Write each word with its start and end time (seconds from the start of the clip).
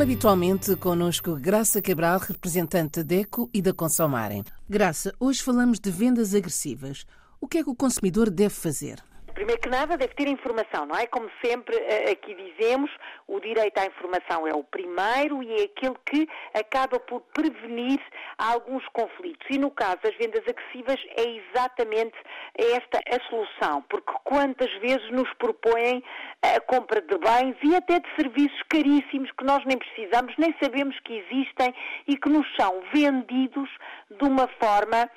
Como 0.00 0.10
habitualmente, 0.10 0.76
connosco 0.76 1.36
Graça 1.36 1.82
Cabral, 1.82 2.20
representante 2.20 3.02
da 3.02 3.16
DECO 3.16 3.50
e 3.52 3.60
da 3.60 3.74
Consomarem. 3.74 4.42
Graça, 4.66 5.12
hoje 5.20 5.42
falamos 5.42 5.78
de 5.78 5.90
vendas 5.90 6.34
agressivas. 6.34 7.04
O 7.38 7.46
que 7.46 7.58
é 7.58 7.62
que 7.62 7.68
o 7.68 7.74
consumidor 7.74 8.30
deve 8.30 8.54
fazer? 8.54 8.98
Primeiro 9.40 9.62
que 9.62 9.70
nada, 9.70 9.96
deve 9.96 10.12
ter 10.12 10.28
informação, 10.28 10.84
não 10.84 10.94
é? 10.94 11.06
Como 11.06 11.26
sempre 11.42 11.74
eh, 11.74 12.10
aqui 12.10 12.34
dizemos, 12.34 12.90
o 13.26 13.40
direito 13.40 13.78
à 13.78 13.86
informação 13.86 14.46
é 14.46 14.52
o 14.52 14.62
primeiro 14.62 15.42
e 15.42 15.62
é 15.62 15.64
aquele 15.64 15.96
que 16.04 16.28
acaba 16.52 17.00
por 17.00 17.22
prevenir 17.32 17.98
alguns 18.36 18.86
conflitos. 18.88 19.46
E 19.48 19.56
no 19.56 19.70
caso 19.70 19.96
das 20.02 20.14
vendas 20.16 20.42
agressivas 20.46 21.00
é 21.16 21.40
exatamente 21.40 22.18
esta 22.54 22.98
a 22.98 23.30
solução, 23.30 23.80
porque 23.88 24.12
quantas 24.24 24.70
vezes 24.82 25.10
nos 25.10 25.32
propõem 25.38 26.04
a 26.42 26.60
compra 26.60 27.00
de 27.00 27.16
bens 27.16 27.56
e 27.62 27.74
até 27.74 27.98
de 27.98 28.14
serviços 28.16 28.62
caríssimos 28.68 29.30
que 29.32 29.44
nós 29.46 29.64
nem 29.64 29.78
precisamos, 29.78 30.34
nem 30.36 30.54
sabemos 30.62 31.00
que 31.00 31.14
existem 31.14 31.74
e 32.06 32.14
que 32.14 32.28
nos 32.28 32.46
são 32.56 32.82
vendidos 32.92 33.70
de 34.10 34.22
uma 34.22 34.46
forma 34.62 35.08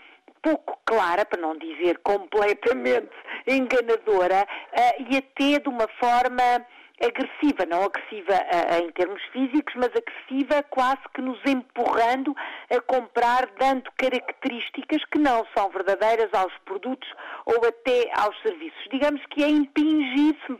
pouco 0.43 0.77
clara, 0.85 1.25
para 1.25 1.41
não 1.41 1.57
dizer 1.57 1.97
completamente 2.03 3.09
enganadora, 3.47 4.45
uh, 4.45 5.05
e 5.09 5.17
até 5.17 5.59
de 5.59 5.69
uma 5.69 5.87
forma 5.99 6.65
agressiva, 7.01 7.65
não 7.65 7.83
agressiva 7.83 8.33
uh, 8.33 8.83
em 8.83 8.91
termos 8.91 9.21
físicos, 9.31 9.73
mas 9.75 9.89
agressiva 9.89 10.63
quase 10.69 11.01
que 11.13 11.21
nos 11.21 11.39
empurrando 11.45 12.35
a 12.69 12.79
comprar, 12.81 13.49
dando 13.59 13.89
características 13.97 15.03
que 15.11 15.19
não 15.19 15.45
são 15.55 15.69
verdadeiras 15.69 16.29
aos 16.33 16.53
produtos 16.65 17.09
ou 17.45 17.57
até 17.65 18.11
aos 18.15 18.39
serviços. 18.41 18.87
Digamos 18.91 19.21
que 19.27 19.43
é 19.43 19.47
impingir, 19.47 20.35
se 20.45 20.51
me 20.51 20.59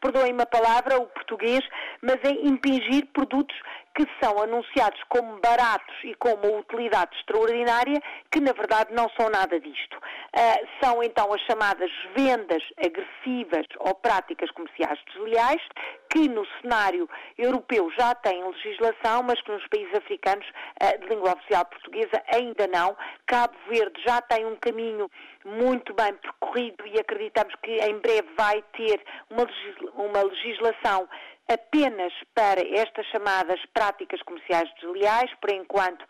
perdoem 0.00 0.32
uma 0.32 0.46
palavra, 0.46 0.98
o 0.98 1.06
português, 1.06 1.60
mas 2.00 2.16
é 2.24 2.30
impingir 2.46 3.06
produtos 3.12 3.56
que 3.96 4.06
são 4.22 4.42
anunciados 4.42 5.00
como 5.08 5.40
baratos 5.40 5.96
e 6.04 6.14
com 6.16 6.34
uma 6.34 6.58
utilidade 6.58 7.16
extraordinária, 7.16 7.98
que 8.30 8.40
na 8.40 8.52
verdade 8.52 8.92
não 8.92 9.08
são 9.18 9.30
nada 9.30 9.58
disto. 9.58 9.96
Uh, 9.96 10.68
são 10.82 11.02
então 11.02 11.32
as 11.32 11.40
chamadas 11.42 11.90
vendas 12.14 12.62
agressivas 12.76 13.66
ou 13.78 13.94
práticas 13.94 14.50
comerciais 14.50 15.00
desleais, 15.06 15.62
que 16.10 16.28
no 16.28 16.46
cenário 16.60 17.08
europeu 17.38 17.90
já 17.98 18.14
têm 18.16 18.46
legislação, 18.46 19.22
mas 19.22 19.40
que 19.40 19.50
nos 19.50 19.66
países 19.68 19.94
africanos 19.94 20.46
uh, 20.46 21.00
de 21.00 21.06
língua 21.06 21.32
oficial 21.32 21.64
portuguesa 21.64 22.22
ainda 22.34 22.66
não. 22.66 22.94
Cabo 23.26 23.56
Verde 23.70 23.98
já 24.06 24.20
tem 24.20 24.44
um 24.44 24.56
caminho 24.56 25.10
muito 25.42 25.94
bem 25.94 26.12
percorrido 26.14 26.86
e 26.86 27.00
acreditamos 27.00 27.54
que 27.62 27.78
em 27.78 27.98
breve 27.98 28.28
vai 28.36 28.62
ter 28.76 29.00
uma, 29.30 29.46
uma 29.94 30.22
legislação 30.22 31.08
apenas 31.48 32.12
para 32.34 32.60
estas 32.60 33.06
chamadas 33.06 33.60
práticas 33.72 34.20
comerciais 34.22 34.68
desleais, 34.80 35.30
por 35.40 35.50
enquanto 35.50 36.04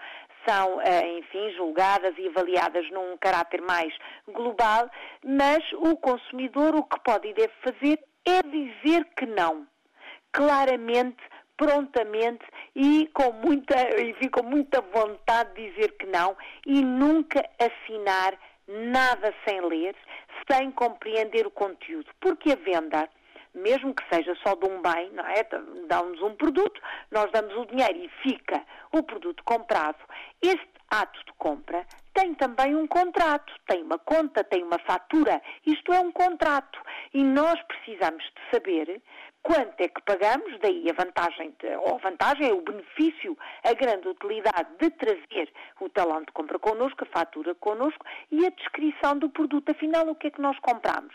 são, 0.46 0.80
eh, 0.80 1.18
enfim, 1.18 1.50
julgadas 1.56 2.14
e 2.18 2.28
avaliadas 2.28 2.88
num 2.90 3.16
caráter 3.18 3.60
mais 3.60 3.92
global, 4.28 4.88
mas 5.24 5.62
o 5.72 5.96
consumidor 5.96 6.74
o 6.76 6.84
que 6.84 7.00
pode 7.00 7.28
e 7.28 7.34
deve 7.34 7.52
fazer 7.62 7.98
é 8.24 8.42
dizer 8.42 9.04
que 9.16 9.26
não. 9.26 9.66
Claramente, 10.32 11.22
prontamente 11.56 12.44
e 12.74 13.08
com 13.12 13.32
muita, 13.32 13.74
enfim, 14.00 14.28
com 14.28 14.42
muita 14.42 14.80
vontade 14.80 15.54
de 15.54 15.70
dizer 15.70 15.96
que 15.96 16.06
não 16.06 16.36
e 16.66 16.82
nunca 16.84 17.42
assinar 17.58 18.38
nada 18.68 19.34
sem 19.46 19.60
ler, 19.62 19.96
sem 20.50 20.70
compreender 20.72 21.46
o 21.46 21.50
conteúdo. 21.50 22.10
Porque 22.20 22.52
a 22.52 22.56
venda 22.56 23.08
mesmo 23.56 23.94
que 23.94 24.04
seja 24.14 24.34
só 24.46 24.54
de 24.54 24.66
um 24.66 24.80
bem, 24.82 25.10
não 25.12 25.24
é? 25.24 25.42
Dá-nos 25.88 26.20
um 26.22 26.34
produto, 26.34 26.80
nós 27.10 27.30
damos 27.32 27.54
o 27.56 27.66
dinheiro 27.66 27.98
e 27.98 28.08
fica 28.22 28.62
o 28.92 29.02
produto 29.02 29.42
comprado. 29.44 29.98
Este 30.42 30.76
ato 30.90 31.18
de 31.24 31.32
compra 31.32 31.84
tem 32.14 32.34
também 32.34 32.74
um 32.74 32.86
contrato, 32.86 33.52
tem 33.66 33.82
uma 33.82 33.98
conta, 33.98 34.44
tem 34.44 34.62
uma 34.62 34.78
fatura. 34.78 35.42
Isto 35.66 35.92
é 35.92 36.00
um 36.00 36.12
contrato. 36.12 36.80
E 37.12 37.22
nós 37.22 37.60
precisamos 37.62 38.22
de 38.24 38.50
saber 38.50 39.02
quanto 39.42 39.80
é 39.80 39.88
que 39.88 40.02
pagamos, 40.02 40.58
daí 40.60 40.90
a 40.90 40.92
vantagem, 40.92 41.54
de, 41.60 41.68
ou 41.76 41.94
a 41.94 41.98
vantagem 41.98 42.48
é 42.48 42.52
o 42.52 42.62
benefício, 42.62 43.36
a 43.64 43.72
grande 43.74 44.08
utilidade 44.08 44.68
de 44.80 44.90
trazer 44.90 45.52
o 45.80 45.88
talão 45.88 46.20
de 46.20 46.32
compra 46.32 46.58
connosco, 46.58 47.04
a 47.04 47.18
fatura 47.18 47.54
connosco 47.54 48.04
e 48.30 48.44
a 48.44 48.50
descrição 48.50 49.18
do 49.18 49.30
produto. 49.30 49.70
Afinal, 49.70 50.08
o 50.08 50.14
que 50.14 50.28
é 50.28 50.30
que 50.30 50.40
nós 50.40 50.58
compramos? 50.60 51.14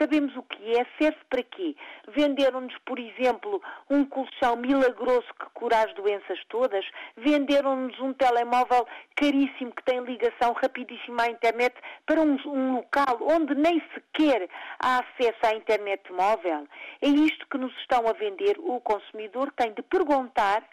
Sabemos 0.00 0.34
o 0.34 0.42
que 0.44 0.78
é, 0.78 0.86
serve 0.98 1.18
para 1.28 1.42
quê? 1.42 1.76
Venderam-nos, 2.08 2.74
por 2.86 2.98
exemplo, 2.98 3.62
um 3.90 4.02
colchão 4.06 4.56
milagroso 4.56 5.26
que 5.38 5.44
cura 5.52 5.82
as 5.82 5.92
doenças 5.94 6.42
todas? 6.48 6.86
Venderam-nos 7.18 8.00
um 8.00 8.14
telemóvel 8.14 8.86
caríssimo 9.14 9.72
que 9.72 9.84
tem 9.84 10.00
ligação 10.00 10.54
rapidíssima 10.54 11.24
à 11.24 11.30
internet 11.30 11.76
para 12.06 12.18
um, 12.18 12.38
um 12.46 12.76
local 12.76 13.18
onde 13.20 13.54
nem 13.54 13.82
sequer 13.92 14.48
há 14.78 15.00
acesso 15.00 15.46
à 15.46 15.54
internet 15.54 16.10
móvel? 16.10 16.66
É 17.02 17.08
isto 17.08 17.46
que 17.48 17.58
nos 17.58 17.76
estão 17.80 18.08
a 18.08 18.14
vender. 18.14 18.56
O 18.58 18.80
consumidor 18.80 19.52
tem 19.52 19.74
de 19.74 19.82
perguntar 19.82 20.66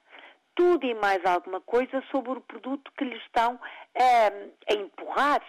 tudo 0.55 0.85
e 0.85 0.93
mais 0.95 1.23
alguma 1.25 1.59
coisa 1.59 2.01
sobre 2.09 2.31
o 2.31 2.41
produto 2.41 2.89
que 2.97 3.03
lhe 3.03 3.17
estão 3.17 3.59
a, 3.93 4.73
a 4.73 4.73
empurrar 4.73 5.41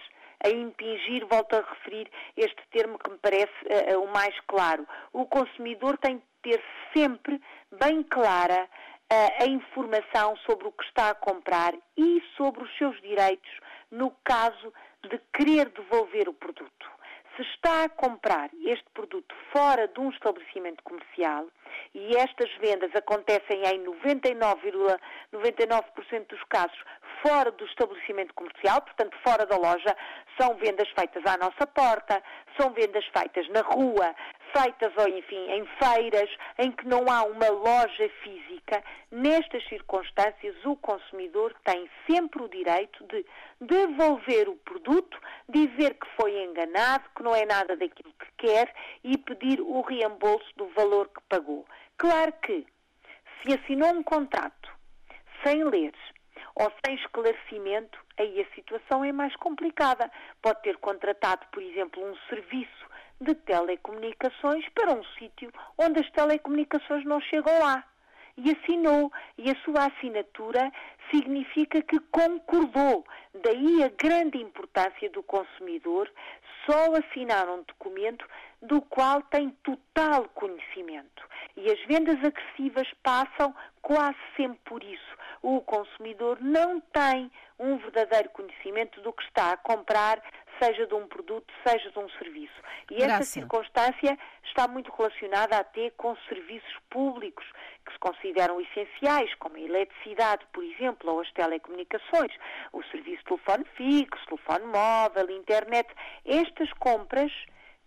a 0.45 0.49
impingir, 0.49 1.27
volto 1.27 1.55
a 1.55 1.61
referir 1.61 2.11
este 2.37 2.63
termo 2.71 2.99
que 2.99 3.11
me 3.11 3.19
parece 3.19 3.53
uh, 3.65 4.01
o 4.01 4.13
mais 4.13 4.35
claro. 4.47 4.87
O 5.13 5.27
consumidor 5.27 5.99
tem 5.99 6.17
de 6.17 6.25
ter 6.43 6.63
sempre 6.95 7.41
bem 7.81 8.03
clara 8.03 8.65
uh, 8.65 9.43
a 9.43 9.47
informação 9.47 10.37
sobre 10.47 10.69
o 10.69 10.73
que 10.73 10.85
está 10.85 11.11
a 11.11 11.15
comprar 11.15 11.75
e 11.97 12.23
sobre 12.37 12.63
os 12.63 12.79
seus 12.79 13.01
direitos 13.01 13.51
no 13.91 14.11
caso 14.25 14.73
de 15.03 15.19
querer 15.33 15.71
devolver 15.71 16.29
o 16.29 16.35
produto. 16.35 16.98
Se 17.39 17.45
está 17.55 17.85
a 17.85 17.89
comprar 17.89 18.51
este 18.65 18.91
produto 18.93 19.33
fora 19.53 19.87
de 19.87 20.01
um 20.01 20.11
estabelecimento 20.11 20.83
comercial, 20.83 21.47
e 21.95 22.17
estas 22.17 22.51
vendas 22.57 22.91
acontecem 22.97 23.63
em 23.65 23.85
99,99% 23.85 24.99
,99 25.33 26.27
dos 26.27 26.43
casos 26.49 26.77
fora 27.23 27.53
do 27.53 27.65
estabelecimento 27.65 28.35
comercial, 28.35 28.83
portanto 28.83 29.17
fora 29.25 29.47
da 29.47 29.57
loja, 29.57 29.97
são 30.37 30.55
vendas 30.57 30.89
feitas 30.91 31.25
à 31.27 31.37
nossa 31.37 31.65
porta, 31.67 32.21
são 32.59 32.73
vendas 32.73 33.05
feitas 33.17 33.49
na 33.51 33.61
rua, 33.61 34.15
feitas, 34.53 34.93
ou 34.97 35.09
enfim, 35.09 35.51
em 35.51 35.67
feiras, 35.83 36.31
em 36.59 36.71
que 36.71 36.87
não 36.87 37.11
há 37.11 37.25
uma 37.25 37.49
loja 37.49 38.09
física. 38.23 38.83
Nestas 39.11 39.67
circunstâncias, 39.69 40.57
o 40.65 40.77
consumidor 40.77 41.55
tem 41.65 41.89
sempre 42.09 42.43
o 42.43 42.49
direito 42.49 43.05
de 43.07 43.25
devolver 43.61 44.49
o 44.49 44.57
produto, 44.57 45.19
dizer 45.49 45.95
que 45.95 46.07
foi 46.21 46.45
enganado, 46.45 47.05
que 47.17 47.23
não 47.23 47.35
é 47.35 47.45
nada 47.45 47.77
daquilo 47.77 48.13
que 48.13 48.47
quer 48.47 48.75
e 49.05 49.17
pedir 49.19 49.61
o 49.61 49.81
reembolso 49.81 50.51
do 50.57 50.67
valor 50.69 51.09
que 51.09 51.21
pagou. 51.29 51.67
Claro 51.97 52.33
que, 52.43 52.67
se 53.43 53.55
assinou 53.55 53.91
um 53.91 54.03
contrato 54.03 54.69
sem 55.45 55.63
ler 55.65 55.93
ou 56.59 56.73
sem 56.85 56.97
esclarecimento, 56.97 57.99
aí 58.19 58.41
a 58.41 58.55
situação 58.55 59.05
é 59.05 59.13
mais 59.13 59.35
complicada. 59.37 60.11
Pode 60.43 60.61
ter 60.63 60.77
contratado, 60.79 61.47
por 61.53 61.63
exemplo, 61.63 62.05
um 62.05 62.17
serviço 62.29 62.87
de 63.21 63.35
telecomunicações 63.35 64.69
para 64.71 64.93
um 64.93 65.05
sítio 65.19 65.53
onde 65.79 66.01
as 66.01 66.11
telecomunicações 66.11 67.05
não 67.05 67.21
chegam 67.21 67.57
lá. 67.61 67.85
E 68.37 68.53
assinou. 68.53 69.13
E 69.37 69.51
a 69.51 69.55
sua 69.65 69.87
assinatura 69.87 70.73
significa 71.13 71.81
que 71.83 71.99
concordou. 72.11 73.05
Daí 73.43 73.85
a 73.85 73.89
grande 73.89 74.39
importância 74.39 75.11
do 75.11 75.23
consumidor 75.23 76.11
só 76.67 76.93
assinar 76.95 77.49
um 77.49 77.63
documento 77.63 78.25
do 78.63 78.83
qual 78.83 79.23
tem 79.23 79.51
total 79.63 80.29
conhecimento. 80.35 81.27
E 81.57 81.71
as 81.71 81.81
vendas 81.87 82.19
agressivas 82.25 82.89
passam 83.03 83.55
quase 83.81 84.19
sempre 84.37 84.61
por 84.65 84.83
isso. 84.83 85.18
O 85.43 85.61
consumidor 85.61 86.39
não 86.41 86.81
tem 86.81 87.31
um 87.59 87.77
verdadeiro 87.79 88.31
conhecimento 88.31 89.01
do 89.01 89.13
que 89.13 89.23
está 89.25 89.53
a 89.53 89.57
comprar, 89.57 90.23
seja 90.61 90.87
de 90.87 90.95
um 90.95 91.07
produto, 91.07 91.53
seja 91.67 91.91
de 91.91 91.99
um 91.99 92.09
serviço. 92.11 92.55
E 92.91 93.03
essa 93.03 93.23
circunstância 93.23 94.19
está 94.45 94.67
muito 94.67 94.91
relacionada 94.91 95.57
até 95.57 95.91
com 95.91 96.17
serviços 96.29 96.77
públicos 96.91 97.45
que 97.87 97.93
se 97.93 97.99
consideram 97.99 98.61
essenciais, 98.61 99.33
como 99.37 99.57
a 99.57 99.61
eletricidade, 99.61 100.45
por 100.53 100.65
exemplo, 100.65 101.13
ou 101.13 101.21
as 101.21 101.31
telecomunicações, 101.33 102.33
o 102.73 102.83
serviço 102.85 103.19
de 103.19 103.25
telefone 103.25 103.65
fixo, 103.77 104.27
telefone 104.27 104.67
móvel, 104.67 105.31
internet. 105.31 105.89
Estas 106.25 106.73
compras 106.75 107.33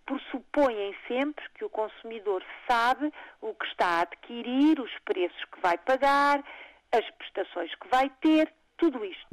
pressupõem 0.04 0.94
sempre 1.06 1.44
que 1.54 1.64
o 1.64 1.70
consumidor 1.70 2.42
sabe 2.68 3.12
o 3.40 3.54
que 3.54 3.66
está 3.66 3.86
a 3.86 4.00
adquirir, 4.00 4.80
os 4.80 4.92
preços 5.04 5.44
que 5.44 5.60
vai 5.60 5.78
pagar, 5.78 6.42
as 6.92 7.10
prestações 7.12 7.74
que 7.76 7.88
vai 7.88 8.10
ter, 8.20 8.52
tudo 8.76 9.04
isto. 9.04 9.26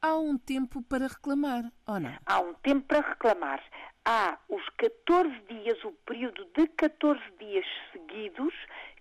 Há 0.00 0.16
um 0.16 0.38
tempo 0.38 0.82
para 0.82 1.06
reclamar, 1.06 1.64
ou 1.86 2.00
não? 2.00 2.16
Há 2.24 2.40
um 2.40 2.54
tempo 2.54 2.86
para 2.86 3.00
reclamar. 3.00 3.62
Há 4.04 4.38
os 4.48 4.64
14 4.78 5.28
dias, 5.48 5.82
o 5.84 5.92
período 6.06 6.44
de 6.56 6.66
14 6.68 7.20
dias 7.38 7.66
seguidos, 7.92 8.54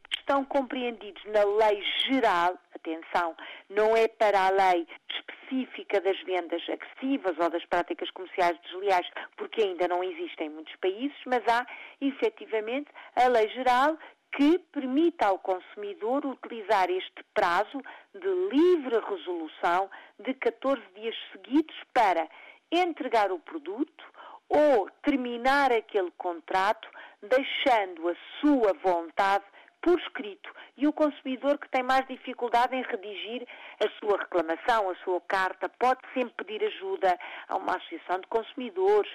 que 0.10 0.18
estão 0.19 0.44
compreendidos 0.46 1.24
na 1.25 1.44
lei 1.44 1.84
geral, 2.08 2.58
atenção, 2.75 3.36
não 3.69 3.96
é 3.96 4.08
para 4.08 4.48
a 4.48 4.50
lei 4.50 4.88
específica 5.10 6.02
das 6.02 6.19
vendas 6.24 6.62
agressivas 6.69 7.38
ou 7.40 7.50
das 7.50 7.66
práticas 7.66 8.10
comerciais 8.12 8.60
desleais, 8.62 9.08
porque 9.38 9.62
ainda 9.62 9.88
não 9.88 10.04
existem 10.04 10.48
em 10.48 10.50
muitos 10.50 10.75
países, 10.78 11.18
mas 11.25 11.44
há 11.48 11.66
efetivamente 12.00 12.90
a 13.16 13.28
lei 13.28 13.50
geral 13.50 13.98
que 14.33 14.60
permita 14.72 15.28
ao 15.28 15.39
consumidor 15.39 16.25
utilizar 16.25 16.89
este 16.89 17.24
prazo 17.33 17.81
de 18.13 18.28
livre 18.56 19.00
resolução 19.00 19.89
de 20.19 20.33
14 20.36 20.81
dias 20.95 21.16
seguidos 21.31 21.75
para 21.94 22.28
entregar 22.72 23.31
o 23.31 23.39
produto 23.39 24.04
ou 24.48 24.89
terminar 25.04 25.72
aquele 25.72 26.12
contrato 26.12 26.88
deixando 27.22 28.10
a 28.10 28.16
sua 28.39 28.74
vontade 28.81 29.45
por 29.81 30.00
escrito 30.00 30.50
e 30.78 30.88
o 30.88 30.94
consumidor 30.94 31.57
que 31.57 31.69
tem 31.69 31.83
mais 31.83 32.06
dificuldade 32.07 32.75
em 32.75 32.83
redigir 32.83 33.48
a 33.83 33.89
sua 34.00 34.18
reclamação, 34.18 34.89
a 34.89 34.95
sua 35.04 35.19
carta, 35.22 35.69
pode 35.69 36.00
sempre 36.13 36.33
pedir 36.45 36.63
ajuda 36.63 37.18
a 37.48 37.57
uma 37.57 37.75
associação 37.75 38.19
de 38.19 38.28
consumidores, 38.28 39.12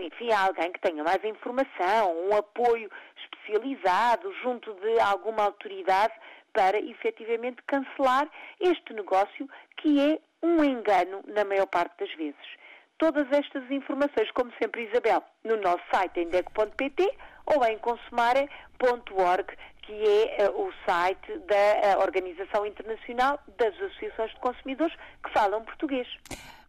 enfim, 0.00 0.32
a 0.32 0.46
alguém 0.46 0.72
que 0.72 0.80
tenha 0.80 1.02
mais 1.02 1.22
informação, 1.24 2.28
um 2.28 2.36
apoio 2.36 2.90
especializado 3.24 4.32
junto 4.42 4.72
de 4.74 5.00
alguma 5.00 5.44
autoridade 5.44 6.14
para 6.52 6.78
efetivamente 6.78 7.62
cancelar 7.66 8.28
este 8.60 8.94
negócio 8.94 9.48
que 9.76 10.00
é 10.00 10.18
um 10.42 10.64
engano 10.64 11.22
na 11.26 11.44
maior 11.44 11.66
parte 11.66 11.98
das 11.98 12.14
vezes. 12.16 12.56
Todas 12.98 13.30
estas 13.30 13.70
informações, 13.70 14.30
como 14.32 14.50
sempre, 14.60 14.88
Isabel, 14.88 15.22
no 15.44 15.56
nosso 15.58 15.82
site 15.92 16.20
em 16.20 16.28
deco.pt 16.28 17.14
ou 17.44 17.64
em 17.66 17.78
consumare.org, 17.78 19.54
que 19.86 19.92
é 19.92 20.50
uh, 20.50 20.66
o 20.66 20.72
site 20.84 21.38
da 21.46 21.96
uh, 21.96 22.02
Organização 22.02 22.66
Internacional 22.66 23.40
das 23.56 23.74
Associações 23.74 24.32
de 24.32 24.40
Consumidores 24.40 24.94
que 25.22 25.32
falam 25.32 25.64
português. 25.64 26.08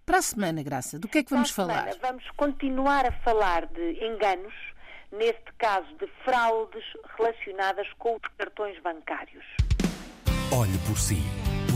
Para 0.06 0.19
a 0.19 0.22
semana, 0.22 0.64
Graça, 0.64 0.98
do 0.98 1.08
que 1.08 1.18
é 1.18 1.24
que 1.24 1.31
vamos 1.31 1.52
falar? 1.52 1.92
Semana, 1.92 1.98
vamos 2.02 2.30
continuar 2.38 3.06
a 3.06 3.12
falar 3.12 3.66
de 3.66 4.06
enganos, 4.06 4.54
neste 5.12 5.52
caso 5.58 5.88
de 6.00 6.08
fraudes 6.24 6.86
relacionadas 7.18 7.88
com 7.98 8.16
os 8.16 8.22
cartões 8.38 8.80
bancários. 8.81 9.44
Olhe 10.52 10.78
por 10.88 10.98
si. 10.98 11.18